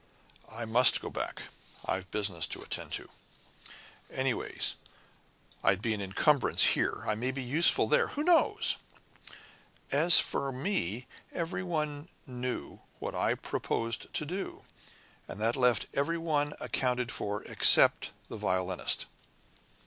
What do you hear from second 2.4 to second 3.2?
to attend to.